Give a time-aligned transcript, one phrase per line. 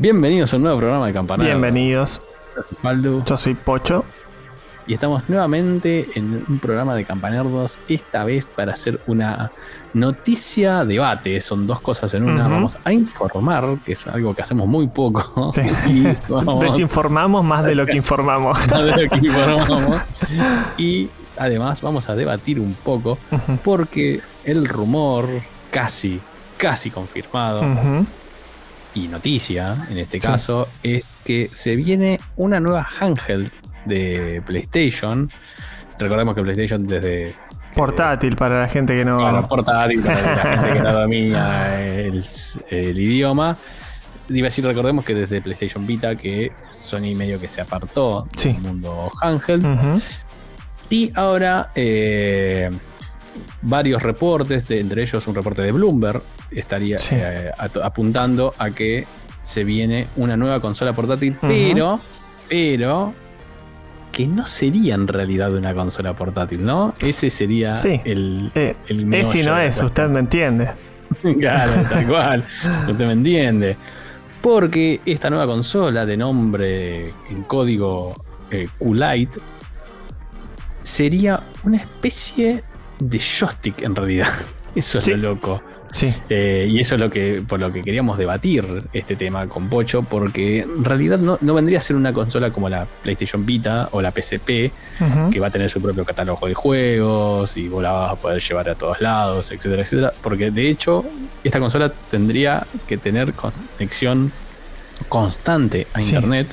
[0.00, 1.54] Bienvenidos a un nuevo programa de Campanario.
[1.54, 2.22] Bienvenidos.
[2.82, 3.24] Maldu.
[3.24, 4.04] Yo soy Pocho.
[4.86, 9.50] Y estamos nuevamente en un programa de Campanerdos, esta vez para hacer una
[9.94, 11.40] noticia debate.
[11.40, 12.46] Son dos cosas en una.
[12.46, 15.52] Vamos a informar, que es algo que hacemos muy poco.
[15.52, 15.62] Sí.
[15.88, 18.56] Y vamos Desinformamos más de lo que informamos.
[18.72, 20.00] a ver lo que informamos.
[20.78, 23.18] Y además vamos a debatir un poco,
[23.64, 25.28] porque el rumor
[25.72, 26.20] casi,
[26.56, 27.64] casi confirmado.
[28.94, 30.26] Y noticia en este Sí.
[30.26, 33.50] caso es que se viene una nueva handheld
[33.84, 35.30] de PlayStation.
[35.98, 37.34] Recordemos que PlayStation desde
[37.74, 39.18] Portátil para la gente que no.
[39.18, 42.24] Claro, portátil para la gente que no domina el,
[42.70, 43.56] el idioma.
[44.30, 46.50] Iba a decir, recordemos que desde PlayStation Vita que
[46.80, 48.52] Sony medio que se apartó Sí.
[48.52, 50.02] del mundo handheld.
[50.90, 52.70] Y ahora eh,
[53.62, 57.14] varios reportes, de- entre ellos un reporte de Bloomberg, estaría Sí.
[57.18, 57.50] eh,
[57.82, 59.06] apuntando a que
[59.42, 62.00] se viene una nueva consola portátil, pero,
[62.48, 63.14] pero
[64.12, 66.92] que no sería en realidad una consola portátil, ¿no?
[67.00, 68.00] Ese sería Sí.
[68.04, 70.68] el, Eh, el es y no es, usted me entiende.
[71.40, 72.44] Claro, tal cual.
[72.90, 73.76] Usted me entiende.
[74.42, 78.14] Porque esta nueva consola de nombre en código
[78.50, 79.40] eh, QLite
[80.82, 82.62] sería una especie
[82.98, 84.28] de joystick en realidad.
[84.74, 85.10] Eso es Sí.
[85.12, 85.62] lo loco.
[85.90, 86.12] Sí.
[86.28, 90.02] Eh, y eso es lo que, por lo que queríamos debatir este tema con Pocho,
[90.02, 94.02] porque en realidad no, no vendría a ser una consola como la PlayStation Vita o
[94.02, 94.70] la PSP,
[95.32, 98.42] que va a tener su propio catálogo de juegos y vos la vas a poder
[98.42, 100.12] llevar a todos lados, etcétera, etcétera.
[100.22, 101.06] Porque de hecho,
[101.42, 104.30] esta consola tendría que tener conexión
[105.08, 106.14] constante a Sí.
[106.14, 106.48] internet,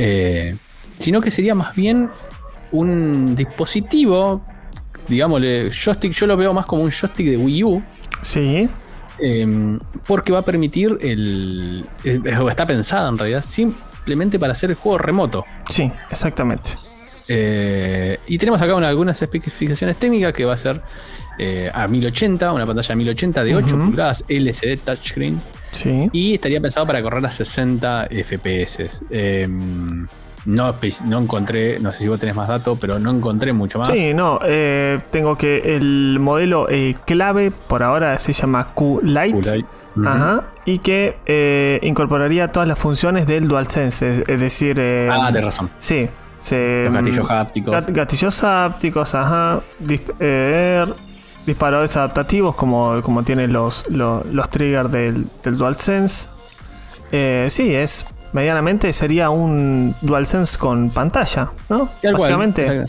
[0.00, 0.56] eh,
[0.98, 2.10] sino que sería más bien
[2.72, 4.42] un dispositivo,
[5.08, 7.82] digámosle, joystick, yo lo veo más como un joystick de Wii U.
[8.22, 8.68] Sí.
[9.20, 14.96] eh, porque va a permitir el, está pensada en realidad simplemente para hacer el juego
[14.98, 15.44] remoto.
[15.68, 16.72] Sí, exactamente.
[17.30, 20.80] Eh, y tenemos acá una- algunas especificaciones técnicas que va a ser
[21.38, 23.84] eh, a 1080, una pantalla 1080 de 8 Ujú.
[23.86, 25.40] pulgadas LCD touchscreen
[25.72, 26.08] Sí.
[26.12, 29.02] y estaría pensado para correr a 60 FPS.
[30.46, 33.78] No, espe- no encontré, no sé si vos tenés más datos, pero no encontré mucho
[33.78, 33.88] más.
[33.88, 39.64] Sí, no, eh, tengo que el modelo eh, clave por ahora se llama Q-Lite.
[40.06, 45.44] Ajá, y que eh, incorporaría todas las funciones del DualSense, es, es decir, Ah, tenés
[45.46, 45.70] razón.
[45.78, 47.74] sí, se, Los gatillos hápticos.
[47.74, 50.94] gat- gatillos hápticos, ajá, dis-
[51.46, 56.28] disparadores adaptativos como, como tienen los, los, los triggers del, del DualSense.
[57.10, 61.90] Eh, sí, es medianamente sería un DualSense con pantalla, ¿no?
[62.02, 62.86] Tal Básicamente.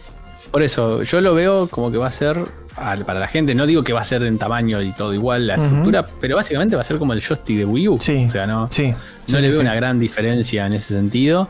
[0.51, 2.43] Por eso, yo lo veo como que va a ser
[2.75, 3.53] para la gente.
[3.53, 6.75] No digo que va a ser en tamaño y todo igual la estructura, pero básicamente
[6.75, 7.97] va a ser como el joystick de Wii U.
[7.99, 8.25] Sí.
[8.27, 8.87] O sea, no, Sí.
[8.91, 8.95] no
[9.25, 11.47] sí, le veo una gran diferencia en ese sentido.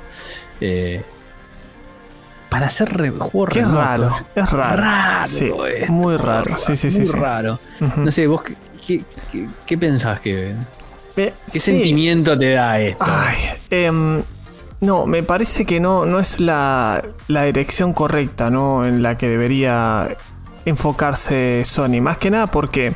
[0.60, 1.04] Eh,
[2.50, 3.86] para hacer juegos Qué remotos.
[3.86, 4.82] raro, es raro.
[4.82, 6.58] Raro Sí, todo esto, muy raro.
[6.58, 7.14] Sí, sí, sí, muy sí.
[7.16, 7.60] raro.
[7.80, 8.02] Ujú.
[8.02, 10.56] No sé, vos qué, qué, qué- qué pensás que.
[11.16, 11.60] ¿Qué sí.
[11.60, 13.06] sentimiento te da esto?
[13.08, 13.36] Ay,
[13.70, 14.22] em,
[14.82, 18.86] no, me parece que no, no es la, la dirección correcta, ¿no?
[18.86, 20.16] En la que debería
[20.66, 22.02] enfocarse Sony.
[22.02, 22.94] Más que nada porque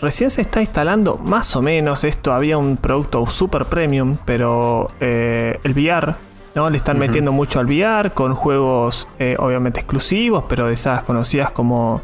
[0.00, 2.32] recién se está instalando más o menos esto.
[2.32, 6.14] Había un producto super premium, pero eh, el VR,
[6.54, 6.68] ¿no?
[6.68, 11.52] Le están metiendo mucho al VR con juegos eh, obviamente exclusivos, pero de esas conocidas
[11.52, 12.02] como,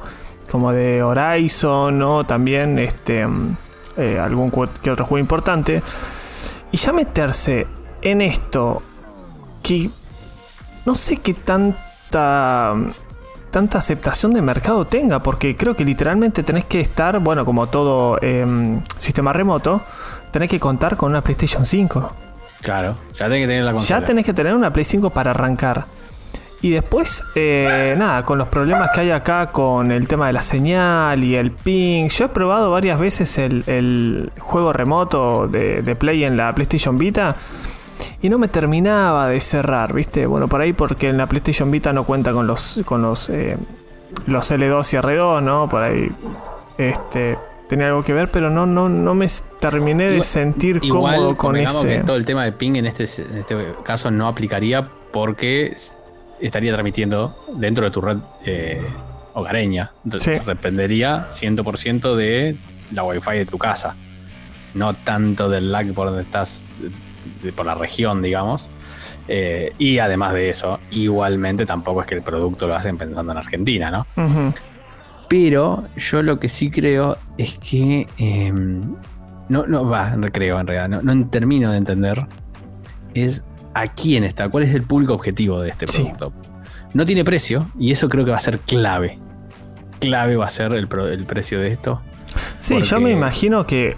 [0.50, 2.24] como de Horizon, ¿no?
[2.24, 3.56] También este, mm,
[3.98, 4.50] eh, algún
[4.82, 5.82] que otro juego importante.
[6.72, 7.66] Y ya meterse
[8.02, 8.82] en esto
[9.62, 9.90] que
[10.86, 12.74] no sé qué tanta
[13.50, 18.18] tanta aceptación de mercado tenga, porque creo que literalmente tenés que estar, bueno, como todo
[18.20, 19.82] em, sistema remoto,
[20.30, 22.14] tenés que contar con una PlayStation 5.
[22.62, 24.00] Claro, ya tenés que tener la consola.
[24.00, 25.86] Ya tenés que tener una Play 5 para arrancar.
[26.60, 30.40] Y después, eh, nada, con los problemas que hay acá con el tema de la
[30.42, 32.08] señal y el ping.
[32.08, 36.98] Yo he probado varias veces el, el juego remoto de, de Play en la PlayStation
[36.98, 37.36] Vita.
[38.22, 40.26] Y no me terminaba de cerrar, ¿viste?
[40.26, 43.56] Bueno, por ahí porque en la PlayStation Vita no cuenta con los con los, eh,
[44.26, 45.68] los L2 y R2, ¿no?
[45.68, 46.10] Por ahí
[46.76, 47.38] este,
[47.68, 49.26] tenía algo que ver, pero no, no, no me
[49.60, 51.88] terminé de Igual- sentir Igual, cómodo con ese.
[51.98, 55.76] que todo el tema de ping en este, en este caso no aplicaría porque
[56.40, 58.82] estaría transmitiendo dentro de tu red eh,
[59.34, 59.92] hogareña.
[60.04, 60.44] Entonces Sí.
[60.46, 62.56] dependería 100% de
[62.92, 63.94] la wifi de tu casa.
[64.74, 66.64] No tanto del lag por donde estás,
[67.56, 68.70] por la región, digamos.
[69.28, 73.38] Eh, y además de eso, igualmente tampoco es que el producto lo hacen pensando en
[73.38, 74.06] Argentina, ¿no?
[75.28, 78.06] Pero yo lo que sí creo es que.
[78.18, 78.52] eh,
[79.50, 81.02] no, no va, creo en realidad.
[81.02, 82.26] No, no termino de entender
[83.14, 83.42] es
[83.80, 86.02] a quién está, cuál es el público objetivo de este Sí.
[86.02, 86.32] producto.
[86.94, 89.18] No tiene precio y eso creo que va a ser clave.
[90.00, 92.00] Clave va a ser el, pro- el precio de esto.
[92.60, 93.96] Sí, yo me imagino que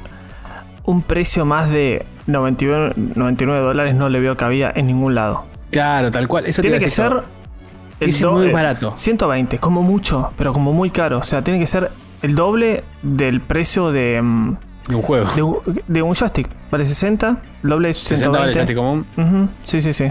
[0.85, 5.44] un precio más de 99, 99 dólares no le veo cabida en ningún lado.
[5.71, 6.47] Claro, tal cual.
[6.47, 7.23] Eso tiene que ser.
[7.99, 8.94] que ser muy barato.
[8.97, 11.19] 120, como mucho, pero como muy caro.
[11.19, 11.91] O sea, tiene que ser
[12.23, 14.56] el doble del precio de, mm,
[14.91, 15.31] de un juego.
[15.35, 16.49] de, un- de un joystick.
[16.71, 18.75] Vale 60, el doble de 60 dólares 120.
[18.75, 19.51] joystick común.
[19.65, 20.07] Sí, sí, sí.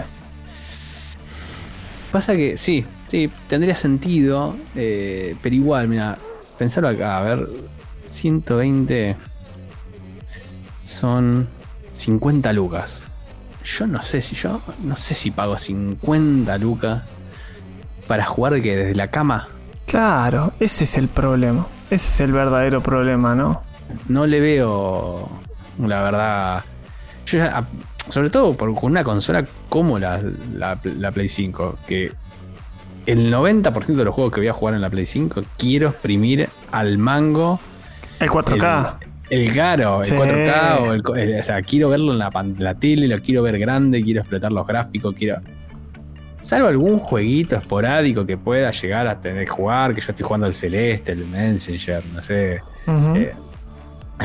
[2.12, 6.18] Pasa que sí, sí, tendría sentido, eh, pero igual, mira,
[6.58, 7.48] pensarlo acá, a ver,
[8.04, 9.16] 120
[10.82, 11.48] son
[11.92, 13.08] 50 lucas.
[13.64, 17.02] Yo no sé si yo, no sé si pago 50 lucas
[18.08, 19.46] para jugar que desde la cama.
[19.86, 21.66] Claro, ese es el problema.
[21.90, 23.62] Ese es el verdadero problema, ¿no?
[24.08, 25.28] No le veo,
[25.78, 26.64] la verdad,
[27.26, 27.64] yo ya,
[28.08, 30.20] sobre todo por, con una consola como la,
[30.54, 32.12] la- la Play 5, que
[33.06, 36.48] el 90% de los juegos que voy a jugar en la Play 5 quiero exprimir
[36.72, 37.58] al mango
[38.18, 38.96] El 4K.
[39.30, 40.14] el, el caro, Sí.
[40.14, 43.58] el 4K, o, el o sea, quiero verlo en la, la tele, lo quiero ver
[43.58, 45.38] grande, quiero explotar los gráficos, quiero...
[46.40, 50.46] Salvo algún jueguito esporádico que pueda llegar a tener que jugar, que yo estoy jugando
[50.46, 53.32] el Celeste, el Messenger, no sé, eh,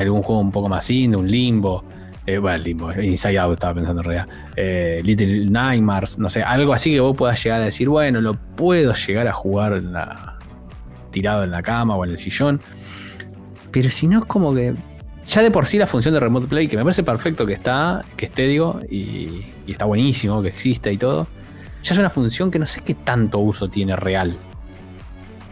[0.01, 1.83] algún juego un poco más indie, un Limbo,
[2.25, 6.73] eh, bueno, Limbo, Inside Out estaba pensando en realidad, eh, Little Nightmares, no sé, algo
[6.73, 10.37] así que vos puedas llegar a decir, bueno, lo puedo llegar a jugar en la-
[11.11, 12.59] tirado en la cama o en el sillón,
[13.71, 14.73] pero si no es como que
[15.25, 18.03] ya de por sí la función de Remote Play, que me parece perfecto que está,
[18.15, 21.27] que esté, digo, y, y está buenísimo que exista y todo,
[21.83, 24.37] ya es una función que no sé qué tanto uso tiene real.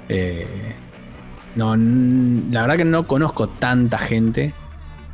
[0.09, 0.72] Eh,
[1.55, 4.53] no, la verdad que no conozco tanta gente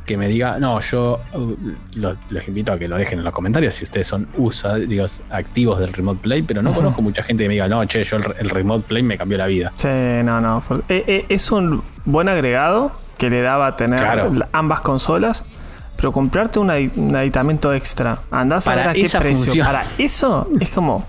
[0.06, 1.56] que me diga, no, yo uh,
[1.94, 5.78] lo- los invito a que lo dejen en los comentarios si ustedes son usuarios activos
[5.78, 8.24] del Remote Play, pero no conozco mucha gente que me diga, no, che, yo el,
[8.40, 9.72] el Remote Play me cambió la vida.
[9.76, 9.88] Sí,
[10.24, 10.62] no, no.
[10.88, 14.32] eh, eh, es un buen agregado que le daba a tener Claro.
[14.52, 15.44] ambas consolas.
[15.96, 19.20] Pero comprarte un, un aditamento extra, andás a Para ver a qué precio.
[19.20, 19.66] función.
[19.66, 21.06] Para eso es como.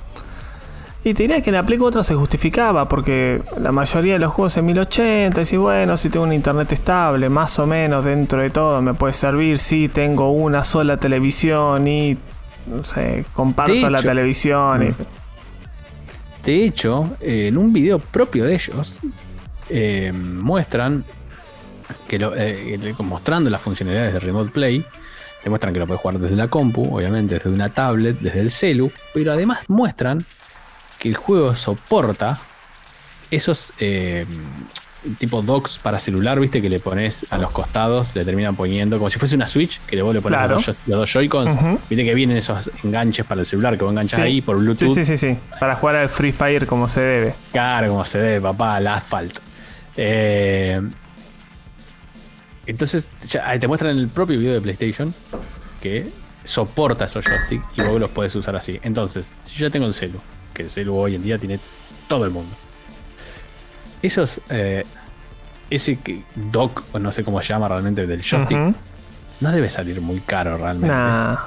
[1.04, 4.32] Y te diría que en la Play 4 se justificaba porque la mayoría de los
[4.34, 8.52] juegos en 1080, y bueno, si tengo un internet estable, más o menos dentro de
[8.52, 9.58] todo me puede servir.
[9.58, 12.18] Si tengo una sola televisión y
[12.68, 14.84] no sé, comparto la televisión.
[14.84, 14.96] y- Mm.
[16.46, 19.00] De hecho, eh, en un video propio de ellos,
[19.70, 21.04] eh, muestran
[22.08, 24.86] que lo- eh, mostrando las funcionalidades de Remote Play,
[25.44, 28.52] te muestran que lo puedes jugar desde la compu, obviamente desde una tablet, desde el
[28.52, 30.24] celu, pero además muestran
[31.02, 32.40] que el juego soporta
[33.32, 34.26] esos eh,
[35.18, 39.10] tipo docks para celular, viste, que le pones a los costados, le terminan poniendo como
[39.10, 40.56] si fuese una Switch, que vos le pones Claro.
[40.58, 43.92] los, dos, los dos Joy-Cons, viste que vienen esos enganches para el celular que vos
[43.94, 44.22] enganchas Sí.
[44.22, 44.94] ahí por Bluetooth.
[44.94, 45.38] Sí, sí, sí, sí.
[45.60, 47.34] Para jugar al Free Fire como se debe.
[47.52, 49.40] Claro, como se debe, papá, al asfalto.
[49.98, 50.80] Eh,
[52.68, 55.14] entonces, ya, te muestran en el propio video de PlayStation
[55.82, 56.08] que
[56.44, 58.80] soporta esos joysticks y vos los puedes usar así.
[58.84, 60.20] Entonces, yo ya tengo el celu,
[60.54, 61.60] que el celu hoy en día tiene
[62.08, 62.56] todo el mundo.
[64.02, 64.86] Esos, eh,
[65.70, 65.98] ese
[66.36, 68.76] dock, o no sé cómo se llama realmente, del joystick,
[69.40, 70.88] no debe salir muy caro realmente.
[70.88, 71.38] Nah.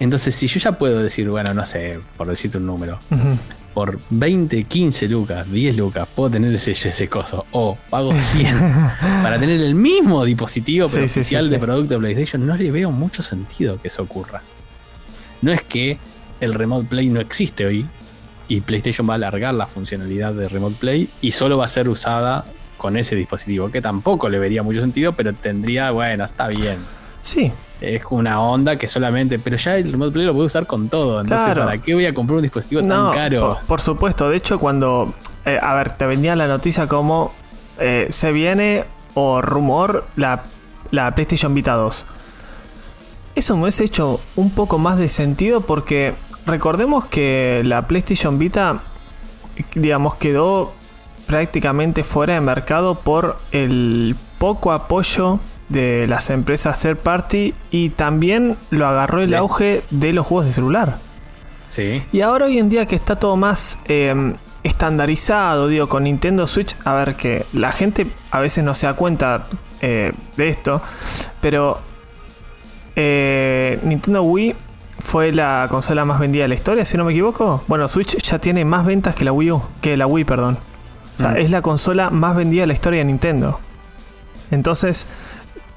[0.00, 2.98] Entonces, si yo ya puedo decir, bueno, no sé, por decirte un número,
[3.72, 7.46] por 20, 15 lucas, 10 lucas, puedo tener ese, ese coso.
[7.52, 8.58] O pago 100
[9.22, 12.44] para tener el mismo dispositivo pero Sí, sí, oficial sí, de producto de PlayStation.
[12.44, 14.42] No le veo mucho sentido que eso ocurra.
[15.40, 15.98] No es que
[16.40, 17.86] el Remote Play no existe hoy
[18.48, 21.88] y PlayStation va a alargar la funcionalidad de Remote Play y solo va a ser
[21.88, 22.44] usada
[22.78, 26.78] con ese dispositivo, que tampoco le vería mucho sentido, pero tendría, bueno, está bien.
[27.22, 30.88] Sí, Es una onda que solamente, pero ya el Remote Play lo puedo usar con
[30.88, 31.20] todo.
[31.20, 31.64] Entonces, Claro.
[31.64, 33.54] ¿para qué voy a comprar un dispositivo tan caro?
[33.58, 34.30] Por, por supuesto.
[34.30, 35.12] De hecho, cuando.
[35.44, 37.32] eh, a ver, te vendía la noticia como.
[37.80, 38.84] eh, se viene
[39.14, 40.44] o rumor la,
[40.92, 42.06] la PlayStation Vita 2.
[43.34, 46.14] Eso me hubiese hecho un poco más de sentido porque
[46.46, 48.80] recordemos que la PlayStation Vita,
[49.74, 50.72] digamos, quedó
[51.26, 58.56] prácticamente fuera de mercado por el poco apoyo de las empresas third party y también
[58.70, 60.98] lo agarró el auge de los juegos de celular.
[61.68, 62.02] Sí.
[62.12, 66.76] Y ahora hoy en día que está todo más eh, estandarizado, digo, con Nintendo Switch,
[66.84, 69.46] a ver que la gente a veces no se da cuenta
[69.80, 70.82] eh, de esto,
[71.40, 71.80] pero
[72.94, 74.54] eh, Nintendo Wii
[75.02, 77.62] fue la consola más vendida de la historia, si no me equivoco.
[77.68, 80.58] Bueno, Switch ya tiene más ventas que la Wii U, que la Wii, perdón.
[81.16, 81.36] O sea, Mm.
[81.38, 83.60] es la consola más vendida de la historia de Nintendo.
[84.50, 85.06] Entonces,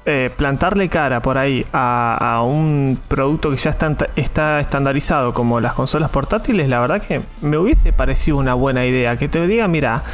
[0.08, 5.72] eh, plantarle cara por ahí a, un producto que ya está, está, estandarizado como las
[5.72, 9.16] consolas portátiles, la verdad que me hubiese parecido una buena idea.
[9.16, 10.04] Que te diga, mira,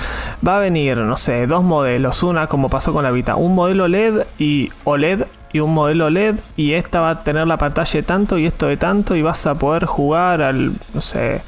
[0.47, 3.87] va a venir, no sé, dos modelos, una como pasó con la Vita, un modelo
[3.87, 8.03] LED y OLED y un modelo LED y esta va a tener la pantalla de
[8.03, 11.43] tanto y esto de tanto y vas a poder jugar al, no sé,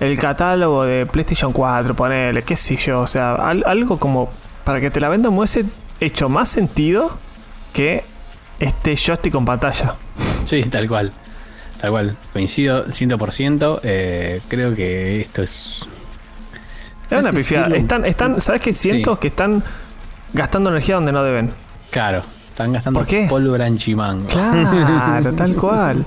[0.00, 4.28] el catálogo de PlayStation 4, ponele, qué sé yo, o sea, algo como
[4.64, 5.64] para que te la vendan hubiese
[6.00, 7.16] hecho más sentido
[7.72, 8.04] que
[8.58, 9.94] este joystick con pantalla.
[10.46, 11.12] Sí, tal cual.
[11.80, 12.16] Tal cual.
[12.32, 13.80] Coincido 100%.
[13.82, 15.84] Eh, creo que esto es.
[17.10, 17.76] Es una pifiada.
[17.76, 19.18] Están, están, ¿Sabes qué siento?
[19.18, 19.64] Que están
[20.32, 21.50] gastando energía donde no deben.
[21.90, 22.22] Claro.
[22.56, 23.26] Están gastando ¿Por qué?
[23.28, 24.26] pólvora en chimango.
[24.28, 26.06] Claro, tal cual.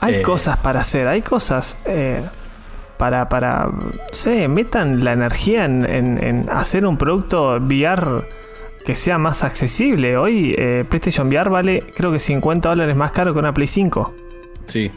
[0.00, 0.22] Hay eh.
[0.22, 2.20] cosas para hacer, hay cosas eh,
[2.98, 3.70] para, para,
[4.10, 8.24] sé, metan la energía en, en hacer un producto VR
[8.84, 10.16] que sea más accesible.
[10.16, 14.12] Hoy eh, PlayStation VR vale creo que 50 dólares más caro que una Play 5.
[14.66, 14.90] Sí.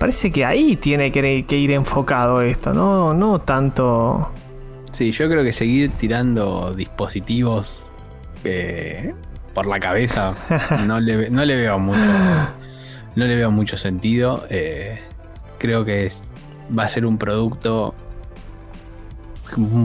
[0.00, 4.32] Parece que ahí tiene que, ir enfocado esto, no, no tanto...
[4.90, 7.88] Sí, yo creo que seguir tirando dispositivos
[8.42, 9.14] eh,
[9.58, 10.36] por la cabeza
[10.86, 11.98] no le, no le veo mucho
[13.16, 14.46] no le veo mucho sentido.
[14.50, 15.00] Eh,
[15.58, 16.08] creo que
[16.78, 17.92] va a ser un producto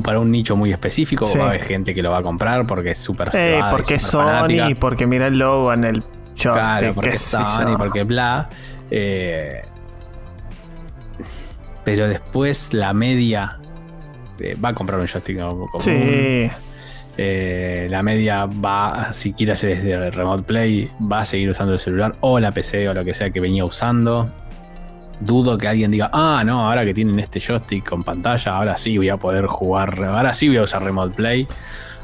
[0.04, 1.28] para un nicho muy específico.
[1.40, 4.04] Va a haber gente que lo va a comprar porque es súper eh, Porque es
[4.04, 6.04] Sony, porque mira el logo en el
[6.36, 6.54] shop.
[6.54, 8.50] Claro, porque es Sony, porque bla.
[8.92, 9.64] Eh,
[11.84, 13.58] pero después la media
[14.40, 15.68] eh, va a comprar un joystick común.
[15.80, 16.52] Sí.
[17.18, 21.80] Eh, la media va, si quiere hacer desde Remote Play, va a seguir usando el
[21.80, 24.30] celular o la PC o lo que sea que venía usando
[25.20, 28.98] dudo que alguien diga, ah, no, ahora que tienen este joystick con pantalla, ahora sí
[28.98, 31.48] voy a poder jugar, ahora sí voy a usar Remote Play.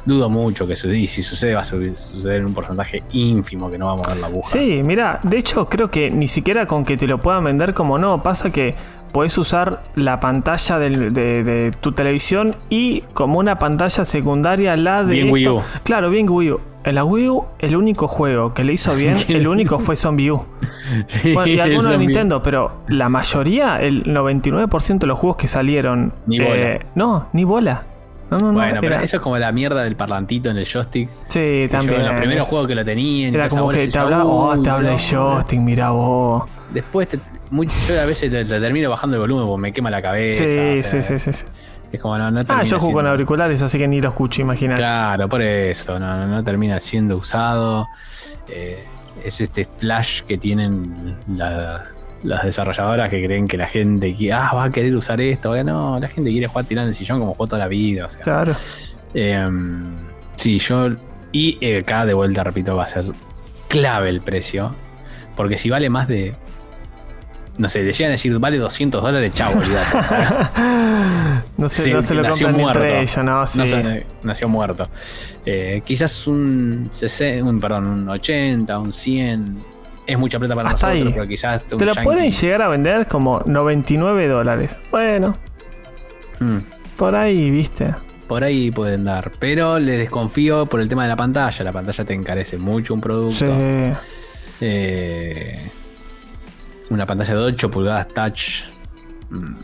[0.10, 3.78] Dudo mucho que suceda, y si sucede va a suceder en un porcentaje ínfimo que
[3.78, 4.50] no va a mover la aguja.
[4.50, 8.00] Sí, mira, de hecho creo que ni siquiera con que te lo puedan vender como
[8.00, 8.74] no, pasa que
[9.12, 15.14] puedes usar la pantalla de, tu televisión y como una pantalla secundaria la de...
[15.14, 15.62] Bien Wii U.
[15.84, 16.60] Claro, bien Wii U.
[16.86, 20.32] En la Wii U, el único juego que le hizo bien, el único fue Zombie
[20.32, 20.44] U.
[21.36, 26.14] bueno, y algunos de Nintendo, pero la mayoría, el 99% de los juegos que salieron.
[26.26, 26.56] Ni bola.
[26.56, 27.86] Eh, no, ni bola.
[28.30, 31.10] No, no, bueno, pero eso es como la mierda del parlantito en el joystick.
[31.28, 32.02] Sí, también.
[32.02, 33.34] En los primeros juegos que lo tenían.
[33.34, 36.44] Era como que te hablaba, oh, te habla de joystick, mira vos.
[36.72, 37.20] Después te,
[37.52, 40.48] yo a veces te, termino bajando el volumen porque me quema la cabeza.
[40.48, 41.46] Sí, sí, sí, sí,
[41.92, 44.80] Es como no, no Ah, yo juego con auriculares, así que ni lo escucho, imagínate.
[44.80, 47.88] Claro, por eso, no, no termina siendo usado.
[48.48, 48.84] Eh,
[49.24, 51.18] es este flash que tienen
[52.24, 55.62] las desarrolladoras que creen que la gente ah, va a querer usar esto.
[55.64, 58.08] No, la gente quiere jugar tirando en el sillón como jugó toda la vida.
[58.22, 58.56] claro.
[59.14, 59.96] Em,
[60.36, 60.90] sí, yo.
[61.32, 63.06] Y eh, acá de vuelta, repito, va a ser
[63.68, 64.76] clave el precio.
[65.36, 66.34] Porque si vale más de
[67.60, 69.56] no sé, le llegan a decir, vale 200 dólares, chavo,
[71.58, 72.80] no, sé, no se lo nació muerto.
[72.80, 73.62] Entre ellos, no, sí.
[74.24, 74.90] nació muerto.
[75.46, 79.58] Eh, quizás un, 60, un, perdón, un 80, un 100.
[80.10, 81.64] Es mucha plata para nosotros, pero quizás.
[81.64, 84.80] Te lo pueden llegar a vender como 99 dólares.
[84.92, 85.38] Bueno.
[86.40, 86.60] Hmm.
[86.98, 87.94] Por ahí, viste.
[88.28, 89.32] Por ahí pueden dar.
[89.40, 91.64] Pero les desconfío por el tema de la pantalla.
[91.64, 93.32] La pantalla te encarece mucho un producto.
[93.32, 93.94] Sí.
[94.62, 95.72] Eh,
[96.90, 98.66] una pantalla de 8 pulgadas touch.
[99.30, 99.56] Mm,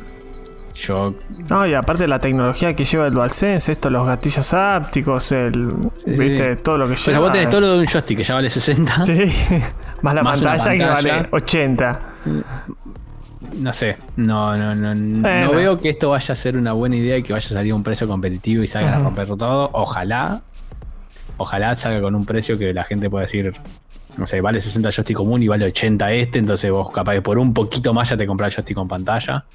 [0.75, 1.15] yo.
[1.49, 5.73] No, y aparte de la tecnología que lleva el DualSense, esto, los gatillos ápticos, el.
[6.05, 6.55] ¿Viste?
[6.57, 7.09] Todo lo que lleva.
[7.09, 9.05] O sea, vos tenés todo lo de un joystick que ya vale 60.
[9.05, 9.13] Sí.
[10.05, 11.99] Más la pantalla, que vale 80.
[13.57, 17.17] No sé, no, no, no, no veo que esto vaya a ser una buena idea
[17.17, 19.69] y que vaya a salir un precio competitivo y salga a romper todo.
[19.73, 20.41] Ojalá,
[21.37, 23.53] ojalá salga con un precio que la gente pueda decir,
[24.17, 27.39] no sé, vale 60 joystick común y vale 80 este, entonces vos capaz de por
[27.39, 29.45] un poquito más ya te compras joystick con pantalla.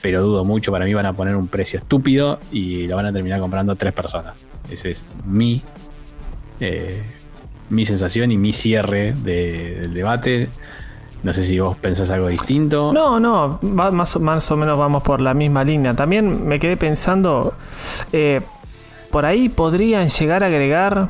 [0.00, 3.12] Pero dudo mucho, para mí van a poner un precio estúpido y lo van a
[3.12, 4.46] terminar comprando tres personas.
[4.70, 5.62] Ese es mi,
[6.60, 7.02] eh,
[7.70, 10.48] mi sensación y mi cierre del debate.
[11.22, 12.92] No sé si vos pensás algo distinto.
[12.92, 15.94] No, no, más, más o menos vamos por la misma línea.
[15.94, 17.54] También me quedé pensando,
[18.12, 18.42] eh,
[19.10, 21.08] por ahí podrían llegar a agregar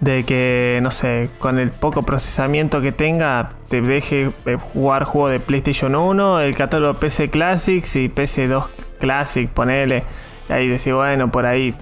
[0.00, 5.28] de que, no sé, con el poco procesamiento que tenga, te deje eh, jugar juego
[5.28, 8.66] de PlayStation 1, el catálogo PC Classics y PC2
[9.00, 10.04] Classic, ponele.
[10.50, 11.74] Y ahí decir, bueno, por ahí,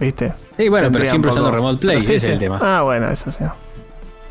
[0.00, 0.32] ¿viste?
[0.56, 2.58] Sí, bueno, pero siempre usando Remote Play, ese es el tema.
[2.60, 3.44] Ah, bueno, eso sí.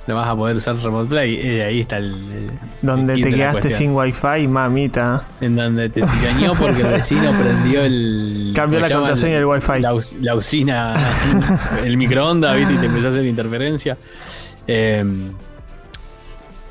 [0.08, 1.36] no vas a poder usar Remote Play.
[1.42, 2.14] Eh, ahí está el.
[2.32, 5.24] el- Donde el te quedaste sin wifi, mamita.
[5.42, 8.54] En donde te engañó porque el vecino prendió el.
[8.56, 9.80] Cambió ¿cómo la contraseña del wifi.
[9.80, 10.96] La, la usina,
[11.84, 12.74] el microondas, ¿viste?
[12.74, 13.98] Y te empezó a hacer interferencia.
[14.68, 15.04] Eh,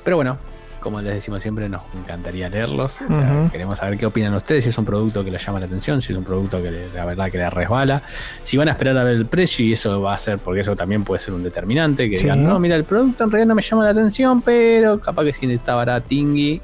[0.04, 0.38] pero bueno,
[0.84, 3.00] como les decimos siempre, nos encantaría leerlos.
[3.00, 3.50] O sea, Ujú.
[3.50, 6.12] Queremos saber qué opinan ustedes, si es un producto que les llama la atención, si
[6.12, 8.02] es un producto que le- la verdad que les resbala.
[8.44, 10.76] Si van a esperar a ver el precio, y eso va a ser, porque eso
[10.76, 12.22] también puede ser un determinante, que Sí.
[12.24, 15.32] digan, no, mira, el producto en realidad no me llama la atención, pero capaz que
[15.32, 16.60] si está baratingui,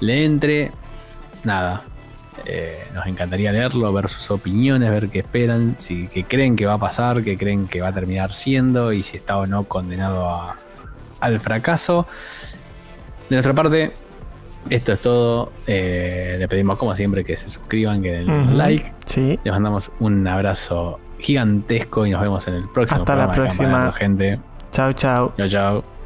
[0.00, 0.72] le entre.
[1.44, 1.82] Nada.
[2.46, 6.74] Eh, nos encantaría leerlo, ver sus opiniones, ver qué esperan, si qué creen que va
[6.74, 10.28] a pasar, qué creen que va a terminar siendo y si está o no condenado
[10.30, 10.54] a-
[11.20, 12.06] al fracaso.
[13.28, 13.92] De nuestra parte,
[14.70, 15.52] esto es todo.
[15.66, 18.54] Eh, le pedimos como siempre que se suscriban, que den Ujú.
[18.54, 18.92] like.
[19.04, 19.38] Sí.
[19.44, 23.36] Les mandamos un abrazo gigantesco y nos vemos en el próximo Hasta la programa de
[23.36, 23.64] próxima.
[23.64, 24.40] Campanario, gente.
[24.72, 25.32] Chao, chao.
[25.36, 25.97] Chao, chao.